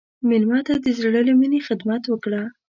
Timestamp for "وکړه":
2.07-2.41